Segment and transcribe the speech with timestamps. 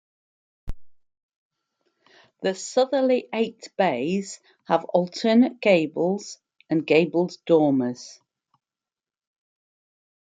[2.41, 6.39] The southerly eight bays have alternate gables
[6.71, 8.19] and gabled dormers.